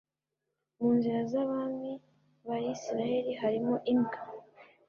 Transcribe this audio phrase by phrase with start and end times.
[0.79, 1.91] mu nzira z abami
[2.47, 4.19] ba Isirayeli harimo imbwa